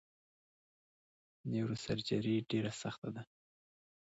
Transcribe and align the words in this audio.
نیوروسرجري 1.51 2.35
ډیره 2.49 2.71
سخته 2.81 3.09
ده! 3.15 3.23